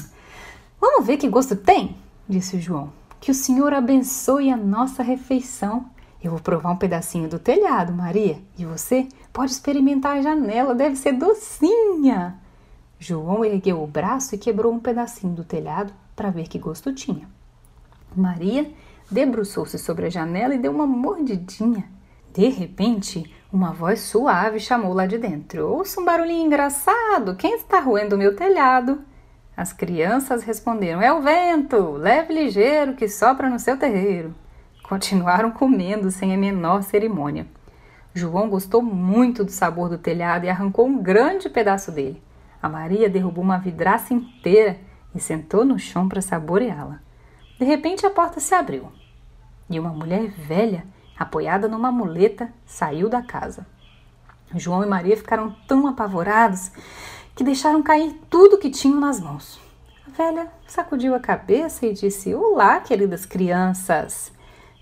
vamos 0.79 1.05
ver 1.05 1.17
que 1.17 1.29
gosto 1.29 1.55
tem, 1.55 1.95
disse 2.27 2.57
o 2.57 2.61
João. 2.61 2.91
Que 3.19 3.29
o 3.29 3.35
Senhor 3.35 3.71
abençoe 3.71 4.49
a 4.49 4.57
nossa 4.57 5.03
refeição. 5.03 5.85
Eu 6.23 6.31
vou 6.31 6.39
provar 6.39 6.71
um 6.71 6.77
pedacinho 6.77 7.29
do 7.29 7.37
telhado, 7.37 7.93
Maria, 7.93 8.39
e 8.57 8.65
você 8.65 9.07
pode 9.31 9.51
experimentar 9.51 10.17
a 10.17 10.21
janela, 10.21 10.73
deve 10.73 10.95
ser 10.95 11.13
docinha. 11.13 12.39
João 13.03 13.43
ergueu 13.43 13.81
o 13.81 13.87
braço 13.87 14.35
e 14.35 14.37
quebrou 14.37 14.71
um 14.71 14.79
pedacinho 14.79 15.33
do 15.33 15.43
telhado 15.43 15.91
para 16.15 16.29
ver 16.29 16.47
que 16.47 16.59
gosto 16.59 16.93
tinha. 16.93 17.27
Maria 18.15 18.71
debruçou-se 19.09 19.75
sobre 19.79 20.05
a 20.05 20.09
janela 20.11 20.53
e 20.53 20.59
deu 20.59 20.71
uma 20.71 20.85
mordidinha. 20.85 21.83
De 22.31 22.47
repente, 22.47 23.25
uma 23.51 23.73
voz 23.73 24.01
suave 24.01 24.59
chamou 24.59 24.93
lá 24.93 25.07
de 25.07 25.17
dentro: 25.17 25.67
Ouça 25.67 25.99
um 25.99 26.05
barulhinho 26.05 26.45
engraçado! 26.45 27.35
Quem 27.35 27.55
está 27.55 27.79
roendo 27.79 28.15
o 28.15 28.19
meu 28.19 28.35
telhado? 28.35 29.01
As 29.57 29.73
crianças 29.73 30.43
responderam: 30.43 31.01
É 31.01 31.11
o 31.11 31.23
vento! 31.23 31.93
Leve 31.93 32.31
ligeiro 32.31 32.93
que 32.93 33.07
sopra 33.07 33.49
no 33.49 33.57
seu 33.57 33.77
terreiro. 33.77 34.35
Continuaram 34.87 35.49
comendo 35.49 36.11
sem 36.11 36.35
a 36.35 36.37
menor 36.37 36.83
cerimônia. 36.83 37.47
João 38.13 38.47
gostou 38.47 38.79
muito 38.79 39.43
do 39.43 39.49
sabor 39.49 39.89
do 39.89 39.97
telhado 39.97 40.45
e 40.45 40.49
arrancou 40.49 40.85
um 40.85 41.01
grande 41.01 41.49
pedaço 41.49 41.91
dele. 41.91 42.21
A 42.61 42.69
Maria 42.69 43.09
derrubou 43.09 43.43
uma 43.43 43.57
vidraça 43.57 44.13
inteira 44.13 44.79
e 45.15 45.19
sentou 45.19 45.65
no 45.65 45.79
chão 45.79 46.07
para 46.07 46.21
saboreá-la. 46.21 46.99
De 47.59 47.65
repente 47.65 48.05
a 48.05 48.09
porta 48.09 48.39
se 48.39 48.53
abriu 48.53 48.91
e 49.71 49.79
uma 49.79 49.89
mulher 49.89 50.29
velha, 50.29 50.85
apoiada 51.17 51.67
numa 51.67 51.91
muleta, 51.91 52.53
saiu 52.65 53.07
da 53.07 53.21
casa. 53.21 53.65
João 54.53 54.83
e 54.83 54.87
Maria 54.87 55.15
ficaram 55.15 55.55
tão 55.65 55.87
apavorados 55.87 56.71
que 57.33 57.43
deixaram 57.43 57.81
cair 57.81 58.19
tudo 58.29 58.57
que 58.57 58.69
tinham 58.69 58.99
nas 58.99 59.19
mãos. 59.19 59.59
A 60.05 60.11
velha 60.11 60.51
sacudiu 60.67 61.15
a 61.15 61.19
cabeça 61.19 61.85
e 61.85 61.93
disse: 61.93 62.35
Olá, 62.35 62.81
queridas 62.81 63.25
crianças! 63.25 64.33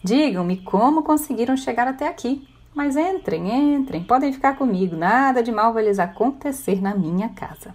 Digam-me 0.03 0.57
como 0.63 1.03
conseguiram 1.03 1.55
chegar 1.55 1.87
até 1.87 2.07
aqui. 2.07 2.47
Mas 2.73 2.95
entrem, 2.95 3.75
entrem, 3.75 4.03
podem 4.03 4.31
ficar 4.31 4.55
comigo, 4.55 4.95
nada 4.95 5.41
de 5.41 5.51
mal 5.51 5.73
vai 5.73 5.83
lhes 5.83 5.99
acontecer 5.99 6.81
na 6.81 6.95
minha 6.95 7.29
casa. 7.29 7.73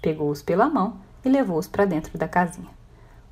Pegou-os 0.00 0.42
pela 0.42 0.68
mão 0.68 0.96
e 1.24 1.28
levou-os 1.28 1.66
para 1.66 1.84
dentro 1.84 2.16
da 2.18 2.28
casinha. 2.28 2.70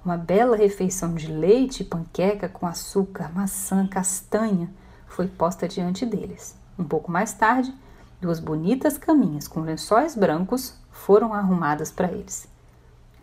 Uma 0.05 0.17
bela 0.17 0.57
refeição 0.57 1.15
de 1.15 1.27
leite 1.27 1.83
e 1.83 1.85
panqueca 1.85 2.49
com 2.49 2.67
açúcar, 2.67 3.31
maçã, 3.35 3.87
castanha 3.87 4.71
foi 5.07 5.27
posta 5.27 5.69
diante 5.69 6.07
deles. 6.07 6.57
Um 6.79 6.85
pouco 6.85 7.11
mais 7.11 7.35
tarde, 7.35 7.75
duas 8.21 8.41
bonitas 8.41 8.97
caminhas 8.97 9.47
com 9.47 9.61
lençóis 9.61 10.17
brancos 10.17 10.79
foram 10.91 11.35
arrumadas 11.35 11.91
para 11.91 12.11
eles. 12.11 12.49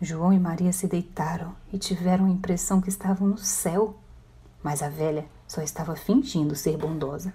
João 0.00 0.32
e 0.32 0.38
Maria 0.38 0.72
se 0.72 0.86
deitaram 0.86 1.52
e 1.72 1.78
tiveram 1.78 2.26
a 2.26 2.30
impressão 2.30 2.80
que 2.80 2.88
estavam 2.88 3.26
no 3.26 3.38
céu. 3.38 3.96
Mas 4.62 4.82
a 4.82 4.88
velha 4.88 5.24
só 5.48 5.62
estava 5.62 5.96
fingindo 5.96 6.54
ser 6.54 6.76
bondosa. 6.76 7.32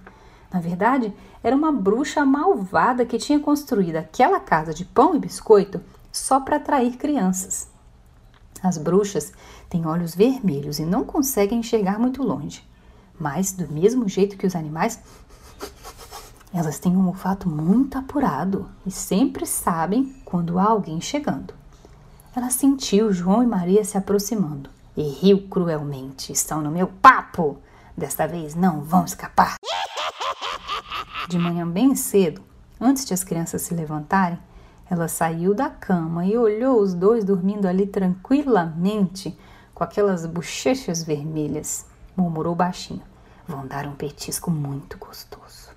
Na 0.52 0.60
verdade, 0.60 1.12
era 1.44 1.56
uma 1.56 1.72
bruxa 1.72 2.24
malvada 2.24 3.06
que 3.06 3.18
tinha 3.18 3.40
construído 3.40 3.96
aquela 3.96 4.40
casa 4.40 4.72
de 4.72 4.86
pão 4.86 5.16
e 5.16 5.20
biscoito 5.20 5.82
só 6.12 6.40
para 6.40 6.58
atrair 6.58 6.96
crianças. 6.96 7.68
As 8.62 8.78
bruxas 8.78 9.34
têm 9.68 9.88
olhos 9.88 10.14
vermelhos 10.14 10.78
e 10.78 10.86
não 10.86 11.04
conseguem 11.04 11.60
enxergar 11.60 12.00
muito 12.00 12.22
longe. 12.22 12.64
Mas, 13.20 13.52
do 13.52 13.68
mesmo 13.68 14.08
jeito 14.08 14.38
que 14.38 14.46
os 14.46 14.56
animais, 14.56 15.00
elas 16.54 16.78
têm 16.78 16.96
um 16.96 17.08
olfato 17.08 17.50
muito 17.50 17.98
apurado 17.98 18.70
e 18.86 18.92
sempre 18.92 19.46
sabem 19.48 20.16
quando 20.24 20.60
há 20.60 20.66
alguém 20.66 21.02
chegando. 21.02 21.54
Ela 22.36 22.52
sentiu 22.52 23.12
João 23.12 23.44
e 23.44 23.48
Maria 23.48 23.84
se 23.84 23.98
aproximando 23.98 24.70
e 24.96 25.02
riu 25.02 25.48
cruelmente. 25.48 26.32
Estão 26.32 26.62
no 26.62 26.72
meu 26.72 26.88
papo! 26.88 27.58
Desta 27.96 28.28
vez 28.28 28.56
não 28.56 28.82
vão 28.82 29.06
escapar. 29.06 29.56
De 31.30 31.38
manhã 31.38 31.68
bem 31.68 31.96
cedo, 31.96 32.42
antes 32.80 33.06
de 33.06 33.14
as 33.14 33.24
crianças 33.24 33.62
se 33.62 33.74
levantarem, 33.74 34.40
ela 34.90 35.08
saiu 35.08 35.54
da 35.54 35.70
cama 35.70 36.26
e 36.26 36.38
olhou 36.38 36.80
os 36.80 36.94
dois 36.94 37.24
dormindo 37.24 37.68
ali 37.68 37.88
tranquilamente, 37.88 39.38
com 39.74 39.84
aquelas 39.84 40.26
bochechas 40.26 41.04
vermelhas. 41.04 41.86
Murmurou 42.16 42.54
baixinho: 42.54 43.02
Vão 43.48 43.66
dar 43.66 43.88
um 43.88 43.94
petisco 43.94 44.52
muito 44.52 44.98
gostoso. 44.98 45.70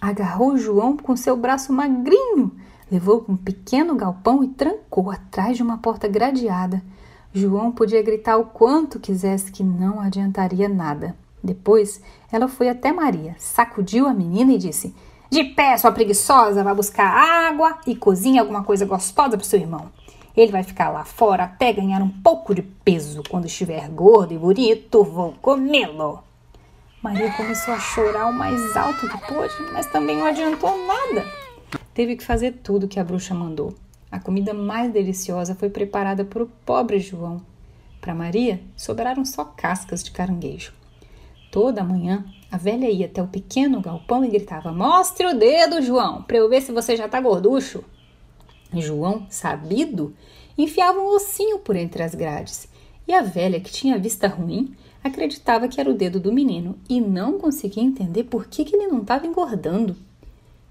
Agarrou 0.00 0.56
João 0.56 0.96
com 0.96 1.16
seu 1.16 1.36
braço 1.36 1.72
magrinho, 1.72 2.52
levou 2.90 3.22
para 3.22 3.32
um 3.32 3.36
pequeno 3.36 3.94
galpão 3.94 4.42
e 4.44 4.48
trancou 4.48 5.10
atrás 5.10 5.56
de 5.56 5.62
uma 5.62 5.78
porta 5.78 6.06
gradeada. 6.08 6.82
João 7.32 7.72
podia 7.72 8.02
gritar 8.02 8.36
o 8.36 8.46
quanto 8.46 9.00
quisesse 9.00 9.52
que 9.52 9.62
não 9.62 10.00
adiantaria 10.00 10.68
nada. 10.68 11.16
Depois, 11.46 12.00
ela 12.30 12.48
foi 12.48 12.68
até 12.68 12.92
Maria, 12.92 13.36
sacudiu 13.38 14.08
a 14.08 14.12
menina 14.12 14.52
e 14.52 14.58
disse: 14.58 14.92
De 15.30 15.44
pé, 15.44 15.76
sua 15.76 15.92
preguiçosa, 15.92 16.64
vá 16.64 16.74
buscar 16.74 17.06
água 17.06 17.78
e 17.86 17.94
cozinha 17.94 18.40
alguma 18.40 18.64
coisa 18.64 18.84
gostosa 18.84 19.36
para 19.36 19.46
seu 19.46 19.60
irmão. 19.60 19.92
Ele 20.36 20.50
vai 20.50 20.64
ficar 20.64 20.90
lá 20.90 21.04
fora 21.04 21.44
até 21.44 21.72
ganhar 21.72 22.02
um 22.02 22.10
pouco 22.10 22.54
de 22.54 22.62
peso. 22.62 23.22
Quando 23.30 23.46
estiver 23.46 23.88
gordo 23.88 24.34
e 24.34 24.38
bonito, 24.38 25.04
vou 25.04 25.34
comê-lo. 25.40 26.22
Maria 27.00 27.32
começou 27.36 27.72
a 27.72 27.78
chorar 27.78 28.26
o 28.26 28.32
mais 28.32 28.76
alto 28.76 29.08
que 29.08 29.18
pôde, 29.28 29.54
mas 29.72 29.86
também 29.86 30.16
não 30.16 30.26
adiantou 30.26 30.76
nada. 30.86 31.24
Teve 31.94 32.16
que 32.16 32.24
fazer 32.24 32.60
tudo 32.62 32.88
que 32.88 32.98
a 32.98 33.04
bruxa 33.04 33.32
mandou. 33.32 33.72
A 34.10 34.18
comida 34.18 34.52
mais 34.52 34.92
deliciosa 34.92 35.54
foi 35.54 35.70
preparada 35.70 36.24
para 36.24 36.42
o 36.42 36.50
pobre 36.66 36.98
João. 36.98 37.40
Para 38.00 38.14
Maria, 38.14 38.60
sobraram 38.76 39.24
só 39.24 39.44
cascas 39.44 40.02
de 40.02 40.10
caranguejo. 40.10 40.72
Toda 41.56 41.82
manhã, 41.82 42.22
a 42.52 42.58
velha 42.58 42.84
ia 42.90 43.06
até 43.06 43.22
o 43.22 43.26
pequeno 43.26 43.80
galpão 43.80 44.22
e 44.22 44.28
gritava: 44.28 44.70
Mostre 44.70 45.26
o 45.26 45.32
dedo, 45.32 45.80
João, 45.80 46.20
para 46.20 46.36
eu 46.36 46.50
ver 46.50 46.60
se 46.60 46.70
você 46.70 46.94
já 46.94 47.08
tá 47.08 47.18
gorducho. 47.18 47.82
João, 48.74 49.26
sabido, 49.30 50.14
enfiava 50.58 50.98
um 50.98 51.14
ossinho 51.14 51.58
por 51.58 51.74
entre 51.74 52.02
as 52.02 52.14
grades. 52.14 52.68
E 53.08 53.14
a 53.14 53.22
velha, 53.22 53.58
que 53.58 53.72
tinha 53.72 53.98
vista 53.98 54.28
ruim, 54.28 54.74
acreditava 55.02 55.66
que 55.66 55.80
era 55.80 55.88
o 55.88 55.94
dedo 55.94 56.20
do 56.20 56.30
menino 56.30 56.78
e 56.90 57.00
não 57.00 57.38
conseguia 57.38 57.82
entender 57.82 58.24
por 58.24 58.48
que, 58.48 58.62
que 58.62 58.76
ele 58.76 58.88
não 58.88 59.00
estava 59.00 59.26
engordando. 59.26 59.96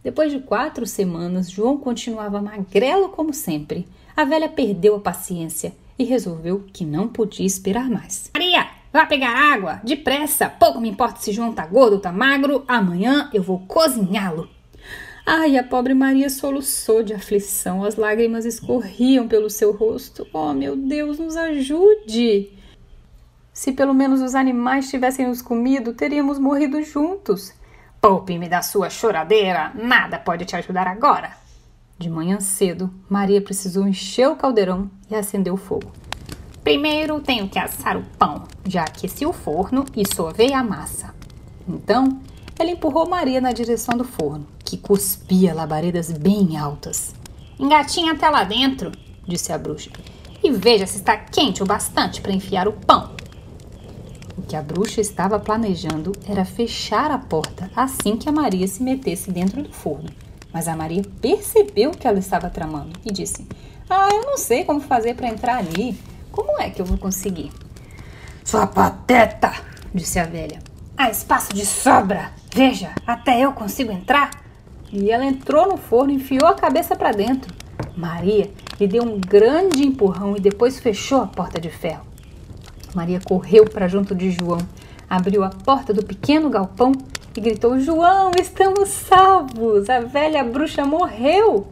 Depois 0.04 0.32
de 0.32 0.40
quatro 0.40 0.86
semanas, 0.86 1.50
João 1.50 1.80
continuava 1.80 2.44
magrelo 2.44 3.10
como 3.10 3.34
sempre. 3.34 3.88
A 4.16 4.24
velha 4.24 4.48
perdeu 4.48 4.98
a 4.98 5.00
paciência 5.00 5.74
e 5.98 6.04
resolveu 6.04 6.64
que 6.72 6.86
não 6.86 7.08
podia 7.08 7.46
esperar 7.46 7.90
mais. 7.90 8.30
Maria, 8.36 8.65
Vá 8.96 9.06
pegar 9.06 9.36
água, 9.54 9.82
depressa. 9.84 10.48
Pouco 10.48 10.80
me 10.80 10.88
importa 10.88 11.20
se 11.20 11.34
João 11.34 11.52
tá 11.52 11.66
gordo 11.66 11.96
ou 11.96 12.00
tá 12.00 12.14
magro. 12.14 12.64
Amanhã 12.66 13.30
eu 13.34 13.44
vou 13.44 13.60
cozinhá-lo. 13.68 14.48
Ai, 15.26 15.58
a 15.58 15.64
pobre 15.66 15.94
Maria 15.94 16.30
soluçou 16.30 17.04
de 17.04 17.14
aflição. 17.14 17.84
As 17.84 17.98
lágrimas 17.98 18.46
escorriam 18.46 19.28
pelo 19.28 19.50
seu 19.50 19.74
rosto. 19.74 20.26
Oh, 20.32 20.54
meu 20.54 20.78
Deus, 20.78 21.20
nos 21.20 21.36
ajude! 21.36 22.54
Se 23.52 23.74
pelo 23.74 23.94
menos 23.94 24.22
os 24.22 24.34
animais 24.34 24.90
tivessem 24.90 25.28
nos 25.28 25.42
comido, 25.42 25.94
teríamos 25.94 26.40
morrido 26.40 26.82
juntos. 26.82 27.54
Poupe-me 28.00 28.48
da 28.48 28.62
sua 28.62 28.90
choradeira. 28.90 29.74
Nada 29.76 30.18
pode 30.18 30.46
te 30.46 30.56
ajudar 30.56 30.88
agora. 30.88 31.34
De 31.98 32.10
manhã 32.10 32.40
cedo, 32.40 32.90
Maria 33.10 33.42
precisou 33.42 33.86
encher 33.86 34.30
o 34.30 34.38
caldeirão 34.38 34.90
e 35.12 35.16
acender 35.16 35.52
o 35.52 35.58
fogo. 35.58 35.92
Primeiro 36.66 37.22
tenho 37.22 37.48
que 37.48 37.60
assar 37.60 37.96
o 37.96 38.02
pão. 38.18 38.46
Já 38.68 38.86
aqueci 38.86 39.24
o 39.24 39.32
forno 39.32 39.86
e 39.96 40.04
sovei 40.16 40.52
a 40.52 40.64
massa. 40.64 41.14
Então, 41.70 42.20
ela 42.58 42.72
empurrou 42.72 43.08
Maria 43.08 43.40
na 43.40 43.52
direção 43.52 43.96
do 43.96 44.04
forno, 44.04 44.48
que 44.64 44.76
cuspia 44.76 45.54
labaredas 45.54 46.12
bem 46.12 46.58
altas. 46.58 47.14
Engatinha 47.60 48.14
até 48.14 48.28
lá 48.32 48.44
dentro, 48.44 48.92
disse 49.28 49.54
a 49.54 49.60
bruxa, 49.60 49.92
e 50.44 50.50
veja 50.50 50.88
se 50.88 50.98
está 50.98 51.16
quente 51.16 51.62
o 51.62 51.68
bastante 51.68 52.20
para 52.20 52.34
enfiar 52.34 52.68
o 52.68 52.74
pão. 52.74 53.12
O 54.36 54.42
que 54.42 54.56
a 54.56 54.62
bruxa 54.64 55.00
estava 55.00 55.38
planejando 55.38 56.14
era 56.28 56.44
fechar 56.44 57.12
a 57.12 57.20
porta 57.20 57.70
assim 57.76 58.18
que 58.18 58.28
a 58.28 58.32
Maria 58.32 58.68
se 58.68 58.82
metesse 58.82 59.30
dentro 59.30 59.62
do 59.62 59.72
forno. 59.72 60.10
Mas 60.52 60.68
a 60.68 60.76
Maria 60.76 61.04
percebeu 61.22 61.92
que 61.92 62.08
ela 62.08 62.18
estava 62.18 62.50
tramando 62.50 63.00
e 63.06 63.14
disse: 63.14 63.48
Ah, 63.88 64.10
eu 64.12 64.24
não 64.24 64.36
sei 64.36 64.64
como 64.64 64.82
fazer 64.82 65.14
para 65.14 65.28
entrar 65.28 65.58
ali. 65.58 65.96
Como 66.36 66.60
é 66.60 66.70
que 66.70 66.82
eu 66.82 66.86
vou 66.86 66.98
conseguir? 66.98 67.50
Sua 68.44 68.68
pateta, 68.68 69.54
disse 69.94 70.20
a 70.20 70.26
velha. 70.26 70.60
Há 70.98 71.10
espaço 71.10 71.54
de 71.54 71.66
sobra! 71.66 72.34
Veja, 72.54 72.92
até 73.08 73.40
eu 73.40 73.54
consigo 73.54 73.90
entrar! 73.90 74.32
E 74.92 75.10
ela 75.10 75.26
entrou 75.26 75.66
no 75.66 75.78
forno 75.78 76.12
e 76.12 76.16
enfiou 76.16 76.46
a 76.46 76.54
cabeça 76.54 76.94
para 76.94 77.14
dentro. 77.14 77.54
Maria 77.96 78.52
lhe 78.78 78.86
deu 78.86 79.04
um 79.04 79.18
grande 79.18 79.88
empurrão 79.88 80.36
e 80.36 80.42
depois 80.42 80.78
fechou 80.78 81.22
a 81.22 81.28
porta 81.28 81.58
de 81.60 81.70
ferro. 81.70 82.06
Maria 82.94 83.22
correu 83.24 83.64
para 83.64 83.88
junto 83.88 84.14
de 84.14 84.30
João, 84.30 84.60
abriu 85.10 85.42
a 85.42 85.50
porta 85.50 85.94
do 85.94 86.04
pequeno 86.04 86.50
galpão 86.50 86.92
e 87.34 87.40
gritou: 87.40 87.80
João, 87.80 88.32
estamos 88.38 88.90
salvos! 88.90 89.90
A 89.90 90.02
velha 90.02 90.44
bruxa 90.44 90.84
morreu! 90.84 91.68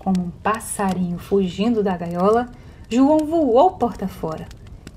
Como 0.00 0.20
um 0.20 0.30
passarinho 0.42 1.18
fugindo 1.18 1.84
da 1.84 1.96
gaiola, 1.96 2.48
João 2.94 3.20
voou 3.20 3.70
porta 3.70 4.06
fora. 4.06 4.46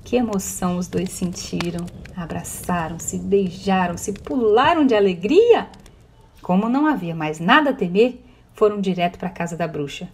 Que 0.04 0.16
emoção 0.16 0.76
os 0.76 0.86
dois 0.86 1.10
sentiram! 1.12 1.86
Abraçaram-se, 2.14 3.18
beijaram-se, 3.18 4.12
pularam 4.12 4.84
de 4.84 4.94
alegria. 4.94 5.66
Como 6.42 6.68
não 6.68 6.86
havia 6.86 7.14
mais 7.14 7.40
nada 7.40 7.70
a 7.70 7.72
temer, 7.72 8.22
foram 8.52 8.82
direto 8.82 9.18
para 9.18 9.28
a 9.28 9.32
casa 9.32 9.56
da 9.56 9.66
bruxa. 9.66 10.10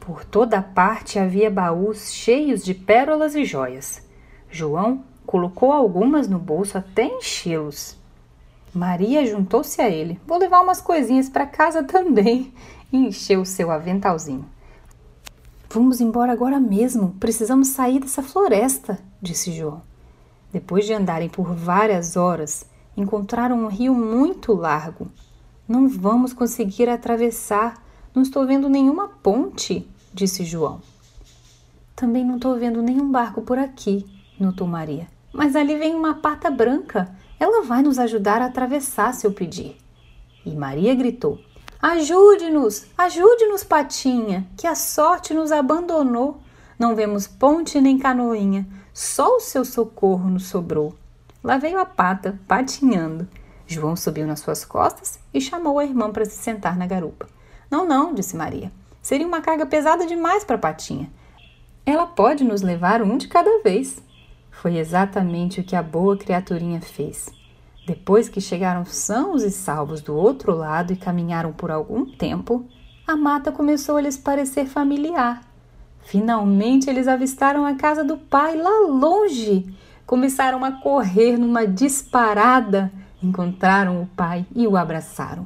Por 0.00 0.24
toda 0.24 0.60
parte 0.60 1.16
havia 1.16 1.48
baús 1.48 2.12
cheios 2.12 2.64
de 2.64 2.74
pérolas 2.74 3.36
e 3.36 3.44
joias. 3.44 4.04
João 4.50 5.04
colocou 5.24 5.70
algumas 5.70 6.26
no 6.26 6.40
bolso 6.40 6.76
até 6.76 7.04
enchê-los. 7.04 7.96
Maria 8.74 9.24
juntou-se 9.24 9.80
a 9.80 9.88
ele. 9.88 10.20
Vou 10.26 10.38
levar 10.38 10.60
umas 10.60 10.80
coisinhas 10.80 11.28
para 11.28 11.46
casa 11.46 11.84
também. 11.84 12.52
E 12.92 12.96
encheu 13.06 13.44
seu 13.44 13.70
aventalzinho. 13.70 14.44
Vamos 15.72 16.00
embora 16.00 16.32
agora 16.32 16.58
mesmo. 16.58 17.14
Precisamos 17.20 17.68
sair 17.68 18.00
dessa 18.00 18.24
floresta, 18.24 18.98
disse 19.22 19.52
João. 19.52 19.82
Depois 20.52 20.84
de 20.84 20.92
andarem 20.92 21.28
por 21.28 21.54
várias 21.54 22.16
horas, 22.16 22.66
encontraram 22.96 23.56
um 23.56 23.68
rio 23.68 23.94
muito 23.94 24.52
largo. 24.52 25.06
Não 25.68 25.88
vamos 25.88 26.32
conseguir 26.32 26.88
atravessar. 26.88 27.80
Não 28.12 28.22
estou 28.22 28.44
vendo 28.44 28.68
nenhuma 28.68 29.06
ponte, 29.22 29.88
disse 30.12 30.44
João. 30.44 30.82
Também 31.94 32.24
não 32.24 32.34
estou 32.34 32.58
vendo 32.58 32.82
nenhum 32.82 33.08
barco 33.08 33.40
por 33.42 33.56
aqui, 33.56 34.04
notou 34.40 34.66
Maria. 34.66 35.06
Mas 35.32 35.54
ali 35.54 35.78
vem 35.78 35.94
uma 35.94 36.14
pata 36.14 36.50
branca. 36.50 37.14
Ela 37.38 37.62
vai 37.62 37.80
nos 37.80 37.96
ajudar 37.96 38.42
a 38.42 38.46
atravessar 38.46 39.14
se 39.14 39.24
eu 39.24 39.32
pedir. 39.32 39.76
E 40.44 40.50
Maria 40.50 40.96
gritou: 40.96 41.38
Ajude-nos, 41.82 42.86
ajude-nos, 42.98 43.64
Patinha, 43.64 44.46
que 44.54 44.66
a 44.66 44.74
sorte 44.74 45.32
nos 45.32 45.50
abandonou. 45.50 46.38
Não 46.78 46.94
vemos 46.94 47.26
ponte 47.26 47.80
nem 47.80 47.98
canoinha, 47.98 48.66
só 48.92 49.36
o 49.36 49.40
seu 49.40 49.64
socorro 49.64 50.28
nos 50.28 50.46
sobrou. 50.46 50.94
Lá 51.42 51.56
veio 51.56 51.78
a 51.78 51.86
pata, 51.86 52.38
patinhando. 52.46 53.26
João 53.66 53.96
subiu 53.96 54.26
nas 54.26 54.40
suas 54.40 54.62
costas 54.62 55.18
e 55.32 55.40
chamou 55.40 55.78
a 55.78 55.84
irmã 55.84 56.10
para 56.10 56.26
se 56.26 56.36
sentar 56.36 56.76
na 56.76 56.86
garupa. 56.86 57.26
Não, 57.70 57.86
não, 57.86 58.12
disse 58.12 58.36
Maria. 58.36 58.70
Seria 59.00 59.26
uma 59.26 59.40
carga 59.40 59.64
pesada 59.64 60.06
demais 60.06 60.44
para 60.44 60.58
patinha. 60.58 61.10
Ela 61.86 62.06
pode 62.06 62.44
nos 62.44 62.60
levar 62.60 63.00
um 63.00 63.16
de 63.16 63.26
cada 63.26 63.62
vez. 63.62 64.02
Foi 64.50 64.76
exatamente 64.76 65.60
o 65.60 65.64
que 65.64 65.74
a 65.74 65.82
boa 65.82 66.14
criaturinha 66.14 66.82
fez. 66.82 67.30
Depois 67.90 68.28
que 68.28 68.40
chegaram 68.40 68.84
sãos 68.84 69.42
e 69.42 69.50
salvos 69.50 70.00
do 70.00 70.14
outro 70.14 70.54
lado 70.54 70.92
e 70.92 70.96
caminharam 70.96 71.52
por 71.52 71.72
algum 71.72 72.06
tempo, 72.06 72.64
a 73.04 73.16
mata 73.16 73.50
começou 73.50 73.96
a 73.96 74.00
lhes 74.00 74.16
parecer 74.16 74.66
familiar. 74.66 75.40
Finalmente 75.98 76.88
eles 76.88 77.08
avistaram 77.08 77.66
a 77.66 77.74
casa 77.74 78.04
do 78.04 78.16
pai 78.16 78.56
lá 78.56 78.86
longe. 78.86 79.74
Começaram 80.06 80.64
a 80.64 80.70
correr 80.70 81.36
numa 81.36 81.66
disparada. 81.66 82.92
Encontraram 83.20 84.00
o 84.00 84.06
pai 84.06 84.46
e 84.54 84.68
o 84.68 84.76
abraçaram. 84.76 85.44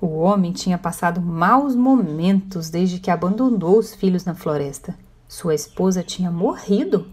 O 0.00 0.20
homem 0.20 0.52
tinha 0.52 0.78
passado 0.78 1.20
maus 1.20 1.74
momentos 1.74 2.70
desde 2.70 3.00
que 3.00 3.10
abandonou 3.10 3.76
os 3.76 3.92
filhos 3.92 4.24
na 4.24 4.36
floresta. 4.36 4.96
Sua 5.26 5.52
esposa 5.52 6.00
tinha 6.04 6.30
morrido. 6.30 7.08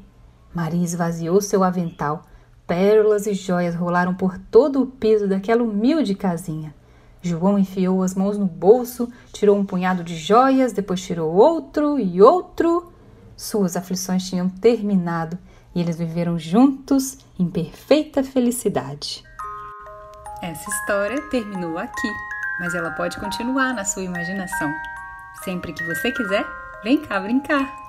Maria 0.54 0.84
esvaziou 0.84 1.42
seu 1.42 1.64
avental. 1.64 2.24
Pérolas 2.68 3.26
e 3.26 3.34
joias 3.34 3.74
rolaram 3.74 4.14
por 4.14 4.38
todo 4.38 4.82
o 4.82 4.86
piso 4.86 5.26
daquela 5.26 5.64
humilde 5.64 6.14
casinha. 6.14 6.76
João 7.22 7.58
enfiou 7.58 8.04
as 8.04 8.14
mãos 8.14 8.38
no 8.38 8.46
bolso, 8.46 9.12
tirou 9.32 9.58
um 9.58 9.66
punhado 9.66 10.04
de 10.04 10.18
joias, 10.18 10.74
depois 10.74 11.02
tirou 11.02 11.34
outro 11.34 11.98
e 11.98 12.22
outro. 12.22 12.92
Suas 13.38 13.78
aflições 13.78 14.30
tinham 14.30 14.50
terminado 14.50 15.38
e 15.74 15.80
eles 15.80 15.98
viveram 15.98 16.38
juntos 16.38 17.18
em 17.40 17.50
perfeita 17.50 18.22
felicidade. 18.22 19.24
Essa 20.42 20.70
história 20.70 21.22
terminou 21.30 21.78
aqui, 21.78 22.12
mas 22.60 22.76
ela 22.76 22.92
pode 22.92 23.18
continuar 23.18 23.74
na 23.74 23.86
sua 23.86 24.04
imaginação. 24.04 24.74
Sempre 25.44 25.72
que 25.72 25.84
você 25.84 26.12
quiser, 26.12 26.46
vem 26.84 26.98
cá 26.98 27.20
brincar! 27.20 27.87